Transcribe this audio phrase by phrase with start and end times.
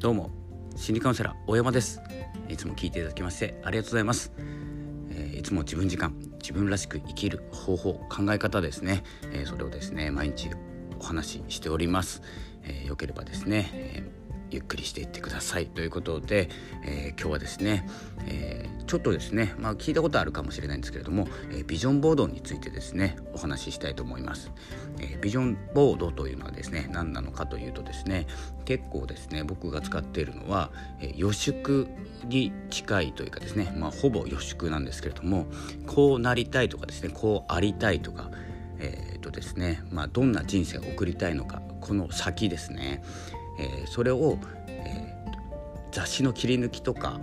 [0.00, 0.30] どうも
[0.76, 2.00] 心理カウンセラー大山です。
[2.48, 4.32] いつも聞いていただきましてありがとうございます、
[5.10, 10.48] えー、いつも自分時間自分らしく生きる方法考え方ですね、えー、それをですね毎日
[10.98, 12.22] お話ししております、
[12.62, 14.02] えー、よければですね、え
[14.50, 16.48] ゆっくりしていってくださいということで、
[16.84, 17.88] えー、今日はですね、
[18.26, 24.50] えー、ちょっとですね、まあ、聞いたことあるかもしれないんですけれども、えー、ビジョンボードについてですねお話ししたいと思います、
[25.00, 28.26] えビジョンボードというのはですね何なのかというとですね
[28.64, 31.88] 結構ですね僕が使っているのは、え予祝
[32.26, 35.46] に近いというかですね、まあ、ほぼ予祝なんですけれども
[35.86, 38.30] こうなりたいとかですねこうありたいとか
[38.82, 43.02] えーとですねまあ、どんな人生を送りたいのかこの先ですね、
[43.60, 47.20] えー、それを、えー、雑誌の切り抜きとか、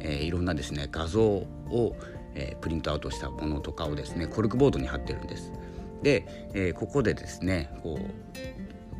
[0.00, 1.96] えー、いろんなですね画像を、
[2.36, 5.52] えプリントアウトしたものとかをですねコルクボードに貼ってるんです。
[6.02, 8.34] で、えここでですねこう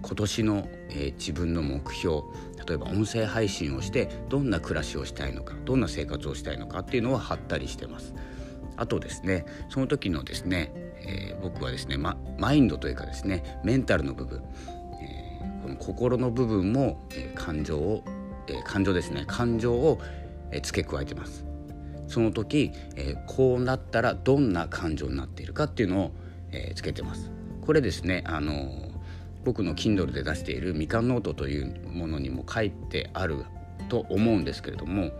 [0.02, 2.22] 今年の、え自分の目標
[2.66, 8.14] 例えば音声配信をしてどんな暮らしをしたいのかどんな生活をしたいのかっていうのを貼ったりしてます。
[8.76, 10.72] あとですねその時のですね、
[11.06, 14.42] え、僕はですね、ま、マインドというかですねメンタルの部分、
[15.64, 18.04] この心の部分も、えー、感情を、
[18.48, 19.24] えー、感情ですね。
[19.26, 19.98] 感情を、
[20.50, 21.46] えー、付け加えてます。
[22.06, 26.10] その時、えー、こうなったらどんな感情になっているかっていうのを、
[26.52, 27.30] えー、つけてます。
[27.62, 28.90] これですねあのー、
[29.42, 33.46] 僕の Kindle で出しているみかんノートというものにも書いてある
[33.88, 35.12] と思うんですけれども、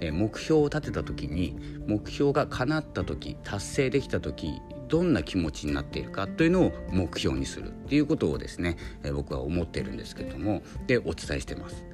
[0.00, 1.56] え、目標を立てた時に
[1.86, 4.60] 目標が叶った時達成できた時
[4.92, 11.86] どんな気持ちになっているかというのを目標にするっていうことをですね、えー、僕は思っているんですけどもでお伝えしてます。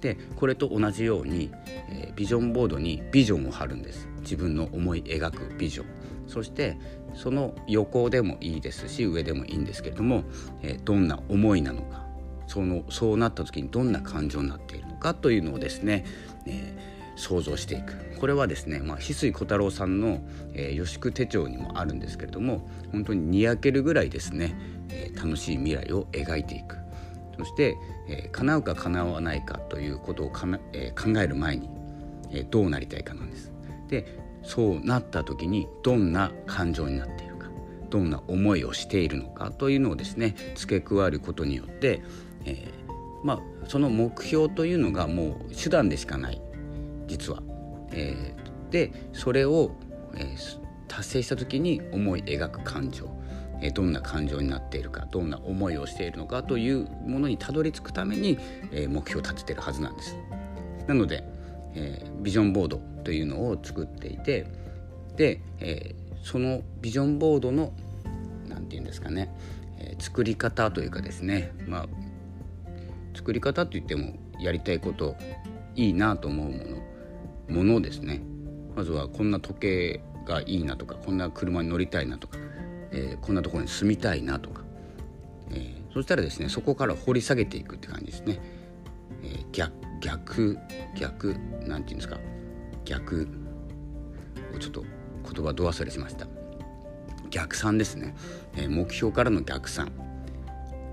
[0.00, 1.50] でこれと同じように、
[1.88, 4.08] えー、ビジョンボードにビジョンを貼るんです。
[4.20, 5.86] 自分の思い描くビジョン。
[6.28, 6.78] そして
[7.14, 10.22] その横でもいいですし上でもいいんですけれども、
[10.62, 12.04] えー、どんな思いなのか。
[12.46, 16.04] そのそうなった時にどんな感情になっているのかというのをですね、
[16.46, 17.94] えー想像していく。
[18.18, 20.20] これはですね、まあ、翡翠小太郎さんの、
[20.54, 24.56] えー、予宿手帳にもあるんですけれども本当ににやけるぐらいですね、
[24.88, 26.78] えー、楽しい未来を描いていく。
[27.36, 27.76] そして、
[28.08, 31.68] えー、叶うか叶わないかということをかな、えー、考える前に、
[32.30, 33.52] えー、どうなりたいかなんです。
[33.88, 37.48] でそうなった時にどんな感情になっているか
[37.90, 42.02] どんな思いをしているのかというのをですね付け加えることによって、
[42.44, 46.40] えー、まあ、その目標というのがもう手段でしかない。
[47.06, 47.42] 実は。
[47.92, 49.70] えー、でそれを、
[50.16, 53.08] えー、達成した時に思い描く感情、
[53.60, 58.38] えー、どんな感情になっているかどんな思いをしているのかというものにたどり着くために、
[58.72, 60.16] え目標を立ててるはずなんです。
[60.88, 61.24] なので、
[61.74, 64.46] えビジョンボードというのを作っていて
[65.16, 67.72] で、えそのビジョンボードの
[68.48, 69.32] 何て言うんですかね、
[69.78, 71.86] え作り方というかですねまあ
[73.14, 75.16] 作り方といってもやりたいこと
[75.76, 76.83] いいなと思うもの
[77.48, 78.22] ものですね。
[78.76, 82.38] まずはこんな時計がいいなとかこんな車に乗りたいなとか、
[82.90, 84.62] えー、こんなところに住みたいなとか、
[85.50, 88.40] えー、そしたらですねそこから掘り下げていくって感じですね、
[89.22, 90.58] えー、逆逆
[90.98, 91.34] 逆
[91.66, 92.18] なんていうんですか。
[92.84, 93.28] 逆。
[94.54, 94.84] をちょっと
[95.32, 96.26] 言葉ど忘れしました。
[97.30, 98.14] 逆算ですね、
[98.56, 99.90] え、目標からの逆算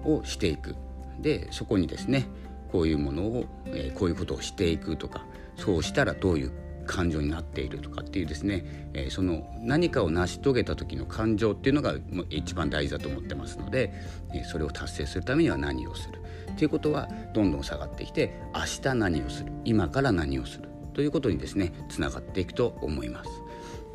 [0.04, 0.76] をしていく。
[1.20, 2.26] でそこにですね
[2.72, 5.26] こういうものを、えー、こういうことをしていくとか
[5.58, 6.52] そうしたらどういう
[6.86, 11.96] 感情になっているとかっていうですね、えー、その何かを成し遂げた時の感情っていうのが
[12.30, 13.94] 一番大事だと思ってますので、
[14.34, 16.20] えー、それを達成するためには何をする
[16.52, 23.30] っていうことはどんどん下がってきて明日何をする今から何をするということにですねつながっていくと思います。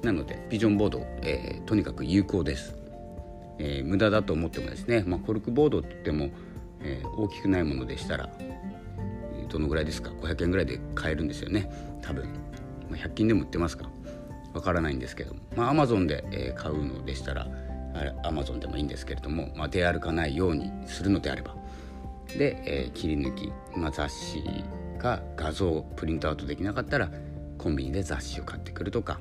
[0.02, 2.76] なのでビジョンボード、えー、とにかく有効です。
[3.58, 6.28] えー、無駄だと思ってもですね、まあ、コルクボードって言っても、
[6.82, 8.28] えー、大きくないものでしたら
[9.48, 11.70] どのぐらいですか？500円ぐらいで買えるんですよね。
[12.02, 12.24] 多分、
[12.90, 13.90] まあ、100均でも売ってますか？
[14.54, 15.34] わからないんですけど。
[15.56, 17.46] まあアマゾンで、え買うのでしたら
[18.24, 21.54] アマゾンでもいいんですけれども、まあ、出歩かないようにするのであれば。
[22.38, 24.42] で、えー、切り抜き、まあ、雑誌
[24.98, 27.10] が画像をプリントアウトできなかったら
[27.58, 29.20] コンビニで雑誌を買ってくるとか、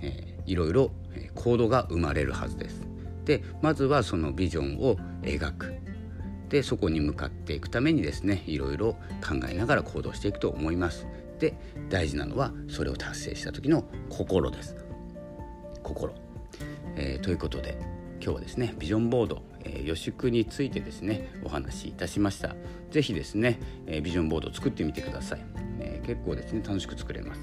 [0.00, 0.90] えー、いろいろ
[1.34, 2.82] コードが生まれるはずです。
[3.24, 5.74] でまずはそのビジョンを描く。
[6.48, 11.06] でそこに向かっていくためにですねいろいろ考えながら行動していくと思います。
[11.38, 11.54] で
[11.88, 14.76] 大事なのはそれを達成した時の心です。
[15.82, 16.14] 心、
[16.96, 17.78] えー、ということで
[18.20, 22.56] 今日はですねビジョンボード、えー、予祝についてですねお話しいたしました。
[22.90, 25.40] 是非ですね、えー、ビジョンボードを作ってみてください、
[25.78, 27.40] えー、結構ですね楽しく作れます。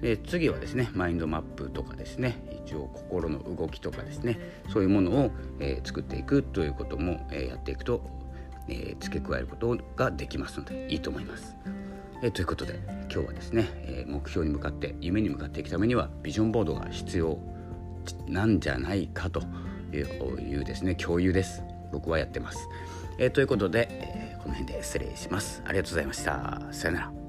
[0.00, 4.38] で次はですねマインドマップとかですね一応心の動きとかですね
[4.72, 5.30] そういうものを、
[5.60, 8.21] えー、作っていくということも、えー、やっていくと
[8.68, 11.56] えー、付け加えることができますのでいいと思います。
[12.24, 12.78] えということで
[13.12, 17.36] 今日はですね、え目標に向かって夢に向かっていくためにはビジョンボードが必要
[18.28, 19.42] なんじゃないかと
[19.92, 21.64] いうですね共有です。
[21.90, 22.68] 僕はやってます、
[23.18, 25.62] えということで、えこの辺で失礼します。
[25.66, 26.62] ありがとうございました。
[26.70, 27.21] さよなら。